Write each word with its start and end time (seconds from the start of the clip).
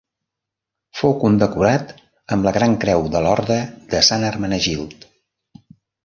Fou 0.99 1.11
condecorat 1.23 1.91
amb 2.35 2.47
la 2.49 2.53
Gran 2.55 2.73
Creu 2.85 3.05
de 3.15 3.21
l'Orde 3.25 3.57
de 3.91 4.01
Sant 4.07 4.25
Hermenegild. 4.31 5.05